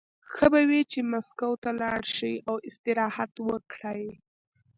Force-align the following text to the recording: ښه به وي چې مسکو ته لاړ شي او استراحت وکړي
ښه 0.31 0.45
به 0.53 0.61
وي 0.69 0.81
چې 0.91 0.99
مسکو 1.11 1.51
ته 1.63 1.69
لاړ 1.81 2.01
شي 2.17 2.33
او 2.49 2.55
استراحت 2.69 3.33
وکړي 3.49 4.09